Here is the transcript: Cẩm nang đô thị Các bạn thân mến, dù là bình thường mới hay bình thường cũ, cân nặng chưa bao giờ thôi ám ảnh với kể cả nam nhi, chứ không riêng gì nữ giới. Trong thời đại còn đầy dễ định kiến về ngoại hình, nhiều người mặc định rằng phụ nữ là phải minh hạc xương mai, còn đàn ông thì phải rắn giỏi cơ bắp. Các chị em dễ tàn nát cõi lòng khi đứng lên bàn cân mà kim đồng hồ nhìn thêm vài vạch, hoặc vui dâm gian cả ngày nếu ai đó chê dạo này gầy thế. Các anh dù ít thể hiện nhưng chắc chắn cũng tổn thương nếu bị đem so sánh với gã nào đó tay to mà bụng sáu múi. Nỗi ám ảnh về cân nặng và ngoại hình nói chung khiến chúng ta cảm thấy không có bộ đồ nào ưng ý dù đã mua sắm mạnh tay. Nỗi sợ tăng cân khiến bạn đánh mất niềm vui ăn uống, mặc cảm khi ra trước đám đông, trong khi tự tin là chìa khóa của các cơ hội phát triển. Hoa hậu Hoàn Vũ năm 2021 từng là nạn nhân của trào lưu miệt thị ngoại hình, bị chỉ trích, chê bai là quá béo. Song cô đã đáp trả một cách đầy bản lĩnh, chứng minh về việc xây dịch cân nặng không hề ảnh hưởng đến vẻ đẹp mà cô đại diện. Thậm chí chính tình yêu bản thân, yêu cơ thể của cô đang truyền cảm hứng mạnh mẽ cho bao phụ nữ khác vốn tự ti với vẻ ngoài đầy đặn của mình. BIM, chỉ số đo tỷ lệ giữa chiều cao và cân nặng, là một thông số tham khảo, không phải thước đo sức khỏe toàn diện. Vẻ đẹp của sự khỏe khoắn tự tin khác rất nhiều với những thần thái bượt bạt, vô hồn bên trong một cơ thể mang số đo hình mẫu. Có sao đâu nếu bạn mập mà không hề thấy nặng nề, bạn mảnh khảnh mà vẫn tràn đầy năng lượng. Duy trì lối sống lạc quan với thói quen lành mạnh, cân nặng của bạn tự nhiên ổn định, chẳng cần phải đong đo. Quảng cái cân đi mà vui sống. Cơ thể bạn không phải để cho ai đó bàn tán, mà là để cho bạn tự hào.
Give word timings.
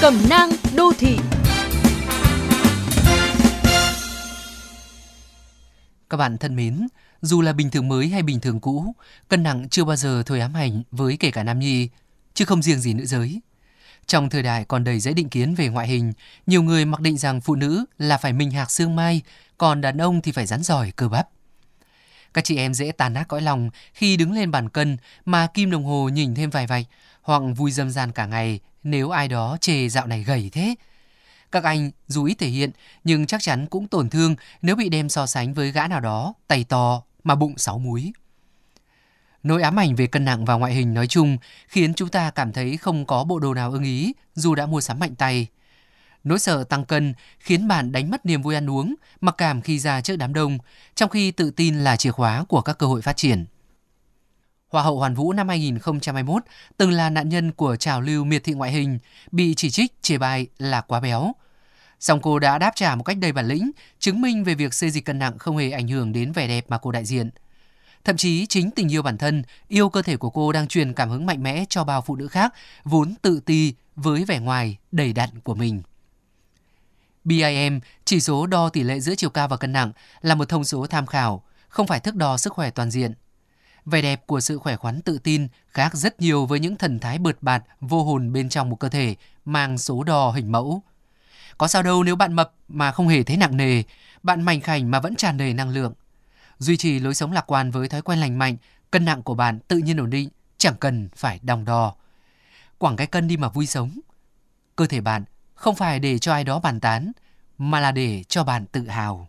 Cẩm 0.00 0.14
nang 0.30 0.50
đô 0.76 0.92
thị 0.98 1.16
Các 6.10 6.16
bạn 6.16 6.38
thân 6.38 6.56
mến, 6.56 6.86
dù 7.22 7.40
là 7.40 7.52
bình 7.52 7.70
thường 7.70 7.88
mới 7.88 8.08
hay 8.08 8.22
bình 8.22 8.40
thường 8.40 8.60
cũ, 8.60 8.94
cân 9.28 9.42
nặng 9.42 9.68
chưa 9.68 9.84
bao 9.84 9.96
giờ 9.96 10.22
thôi 10.26 10.40
ám 10.40 10.56
ảnh 10.56 10.82
với 10.90 11.16
kể 11.20 11.30
cả 11.30 11.42
nam 11.42 11.58
nhi, 11.58 11.88
chứ 12.34 12.44
không 12.44 12.62
riêng 12.62 12.80
gì 12.80 12.94
nữ 12.94 13.06
giới. 13.06 13.40
Trong 14.06 14.30
thời 14.30 14.42
đại 14.42 14.64
còn 14.64 14.84
đầy 14.84 15.00
dễ 15.00 15.12
định 15.12 15.28
kiến 15.28 15.54
về 15.54 15.68
ngoại 15.68 15.88
hình, 15.88 16.12
nhiều 16.46 16.62
người 16.62 16.84
mặc 16.84 17.00
định 17.00 17.18
rằng 17.18 17.40
phụ 17.40 17.54
nữ 17.54 17.84
là 17.98 18.16
phải 18.16 18.32
minh 18.32 18.50
hạc 18.50 18.70
xương 18.70 18.96
mai, 18.96 19.22
còn 19.58 19.80
đàn 19.80 19.98
ông 19.98 20.22
thì 20.22 20.32
phải 20.32 20.46
rắn 20.46 20.62
giỏi 20.62 20.92
cơ 20.96 21.08
bắp. 21.08 21.28
Các 22.34 22.44
chị 22.44 22.56
em 22.56 22.74
dễ 22.74 22.92
tàn 22.92 23.12
nát 23.12 23.28
cõi 23.28 23.40
lòng 23.40 23.70
khi 23.94 24.16
đứng 24.16 24.32
lên 24.32 24.50
bàn 24.50 24.68
cân 24.68 24.96
mà 25.24 25.46
kim 25.46 25.70
đồng 25.70 25.84
hồ 25.84 26.08
nhìn 26.08 26.34
thêm 26.34 26.50
vài 26.50 26.66
vạch, 26.66 26.86
hoặc 27.22 27.42
vui 27.56 27.70
dâm 27.70 27.90
gian 27.90 28.12
cả 28.12 28.26
ngày 28.26 28.60
nếu 28.90 29.10
ai 29.10 29.28
đó 29.28 29.56
chê 29.60 29.88
dạo 29.88 30.06
này 30.06 30.24
gầy 30.24 30.50
thế. 30.52 30.74
Các 31.52 31.64
anh 31.64 31.90
dù 32.06 32.24
ít 32.24 32.34
thể 32.34 32.48
hiện 32.48 32.70
nhưng 33.04 33.26
chắc 33.26 33.42
chắn 33.42 33.66
cũng 33.66 33.88
tổn 33.88 34.10
thương 34.10 34.36
nếu 34.62 34.76
bị 34.76 34.88
đem 34.88 35.08
so 35.08 35.26
sánh 35.26 35.54
với 35.54 35.72
gã 35.72 35.88
nào 35.88 36.00
đó 36.00 36.34
tay 36.48 36.64
to 36.64 37.02
mà 37.24 37.34
bụng 37.34 37.58
sáu 37.58 37.78
múi. 37.78 38.12
Nỗi 39.42 39.62
ám 39.62 39.78
ảnh 39.78 39.94
về 39.94 40.06
cân 40.06 40.24
nặng 40.24 40.44
và 40.44 40.54
ngoại 40.54 40.74
hình 40.74 40.94
nói 40.94 41.06
chung 41.06 41.38
khiến 41.68 41.94
chúng 41.94 42.08
ta 42.08 42.30
cảm 42.30 42.52
thấy 42.52 42.76
không 42.76 43.06
có 43.06 43.24
bộ 43.24 43.38
đồ 43.38 43.54
nào 43.54 43.70
ưng 43.72 43.84
ý 43.84 44.12
dù 44.34 44.54
đã 44.54 44.66
mua 44.66 44.80
sắm 44.80 44.98
mạnh 44.98 45.14
tay. 45.14 45.46
Nỗi 46.24 46.38
sợ 46.38 46.64
tăng 46.64 46.84
cân 46.84 47.14
khiến 47.38 47.68
bạn 47.68 47.92
đánh 47.92 48.10
mất 48.10 48.26
niềm 48.26 48.42
vui 48.42 48.54
ăn 48.54 48.70
uống, 48.70 48.94
mặc 49.20 49.34
cảm 49.38 49.60
khi 49.60 49.78
ra 49.78 50.00
trước 50.00 50.16
đám 50.16 50.32
đông, 50.32 50.58
trong 50.94 51.10
khi 51.10 51.30
tự 51.30 51.50
tin 51.50 51.78
là 51.78 51.96
chìa 51.96 52.10
khóa 52.10 52.44
của 52.48 52.60
các 52.60 52.78
cơ 52.78 52.86
hội 52.86 53.02
phát 53.02 53.16
triển. 53.16 53.46
Hoa 54.68 54.82
hậu 54.82 54.98
Hoàn 54.98 55.14
Vũ 55.14 55.32
năm 55.32 55.48
2021 55.48 56.42
từng 56.76 56.90
là 56.90 57.10
nạn 57.10 57.28
nhân 57.28 57.52
của 57.52 57.76
trào 57.76 58.00
lưu 58.00 58.24
miệt 58.24 58.44
thị 58.44 58.52
ngoại 58.52 58.72
hình, 58.72 58.98
bị 59.32 59.54
chỉ 59.54 59.70
trích, 59.70 60.02
chê 60.02 60.18
bai 60.18 60.46
là 60.58 60.80
quá 60.80 61.00
béo. 61.00 61.32
Song 62.00 62.20
cô 62.22 62.38
đã 62.38 62.58
đáp 62.58 62.72
trả 62.74 62.94
một 62.94 63.02
cách 63.02 63.16
đầy 63.20 63.32
bản 63.32 63.46
lĩnh, 63.46 63.70
chứng 63.98 64.20
minh 64.20 64.44
về 64.44 64.54
việc 64.54 64.74
xây 64.74 64.90
dịch 64.90 65.04
cân 65.04 65.18
nặng 65.18 65.38
không 65.38 65.56
hề 65.56 65.70
ảnh 65.70 65.88
hưởng 65.88 66.12
đến 66.12 66.32
vẻ 66.32 66.48
đẹp 66.48 66.64
mà 66.68 66.78
cô 66.78 66.92
đại 66.92 67.04
diện. 67.04 67.30
Thậm 68.04 68.16
chí 68.16 68.46
chính 68.46 68.70
tình 68.70 68.92
yêu 68.92 69.02
bản 69.02 69.18
thân, 69.18 69.42
yêu 69.68 69.88
cơ 69.88 70.02
thể 70.02 70.16
của 70.16 70.30
cô 70.30 70.52
đang 70.52 70.68
truyền 70.68 70.92
cảm 70.92 71.10
hứng 71.10 71.26
mạnh 71.26 71.42
mẽ 71.42 71.64
cho 71.68 71.84
bao 71.84 72.02
phụ 72.02 72.16
nữ 72.16 72.28
khác 72.28 72.54
vốn 72.84 73.14
tự 73.22 73.40
ti 73.40 73.74
với 73.96 74.24
vẻ 74.24 74.38
ngoài 74.38 74.76
đầy 74.92 75.12
đặn 75.12 75.40
của 75.40 75.54
mình. 75.54 75.82
BIM, 77.24 77.80
chỉ 78.04 78.20
số 78.20 78.46
đo 78.46 78.68
tỷ 78.68 78.82
lệ 78.82 79.00
giữa 79.00 79.14
chiều 79.14 79.30
cao 79.30 79.48
và 79.48 79.56
cân 79.56 79.72
nặng, 79.72 79.92
là 80.20 80.34
một 80.34 80.48
thông 80.48 80.64
số 80.64 80.86
tham 80.86 81.06
khảo, 81.06 81.42
không 81.68 81.86
phải 81.86 82.00
thước 82.00 82.14
đo 82.14 82.36
sức 82.36 82.52
khỏe 82.52 82.70
toàn 82.70 82.90
diện. 82.90 83.12
Vẻ 83.90 84.02
đẹp 84.02 84.26
của 84.26 84.40
sự 84.40 84.58
khỏe 84.58 84.76
khoắn 84.76 85.00
tự 85.02 85.18
tin 85.18 85.48
khác 85.68 85.94
rất 85.94 86.20
nhiều 86.20 86.46
với 86.46 86.60
những 86.60 86.76
thần 86.76 86.98
thái 86.98 87.18
bượt 87.18 87.42
bạt, 87.42 87.64
vô 87.80 88.04
hồn 88.04 88.32
bên 88.32 88.48
trong 88.48 88.70
một 88.70 88.76
cơ 88.76 88.88
thể 88.88 89.16
mang 89.44 89.78
số 89.78 90.02
đo 90.02 90.30
hình 90.30 90.52
mẫu. 90.52 90.82
Có 91.58 91.68
sao 91.68 91.82
đâu 91.82 92.02
nếu 92.02 92.16
bạn 92.16 92.32
mập 92.32 92.52
mà 92.68 92.92
không 92.92 93.08
hề 93.08 93.22
thấy 93.22 93.36
nặng 93.36 93.56
nề, 93.56 93.82
bạn 94.22 94.42
mảnh 94.42 94.60
khảnh 94.60 94.90
mà 94.90 95.00
vẫn 95.00 95.16
tràn 95.16 95.36
đầy 95.36 95.54
năng 95.54 95.70
lượng. 95.70 95.92
Duy 96.58 96.76
trì 96.76 96.98
lối 96.98 97.14
sống 97.14 97.32
lạc 97.32 97.52
quan 97.52 97.70
với 97.70 97.88
thói 97.88 98.02
quen 98.02 98.18
lành 98.18 98.38
mạnh, 98.38 98.56
cân 98.90 99.04
nặng 99.04 99.22
của 99.22 99.34
bạn 99.34 99.58
tự 99.68 99.78
nhiên 99.78 100.00
ổn 100.00 100.10
định, 100.10 100.28
chẳng 100.58 100.76
cần 100.80 101.08
phải 101.16 101.40
đong 101.42 101.64
đo. 101.64 101.94
Quảng 102.78 102.96
cái 102.96 103.06
cân 103.06 103.28
đi 103.28 103.36
mà 103.36 103.48
vui 103.48 103.66
sống. 103.66 104.00
Cơ 104.76 104.86
thể 104.86 105.00
bạn 105.00 105.24
không 105.54 105.74
phải 105.74 105.98
để 105.98 106.18
cho 106.18 106.32
ai 106.32 106.44
đó 106.44 106.58
bàn 106.58 106.80
tán, 106.80 107.12
mà 107.58 107.80
là 107.80 107.92
để 107.92 108.24
cho 108.28 108.44
bạn 108.44 108.66
tự 108.66 108.88
hào. 108.88 109.28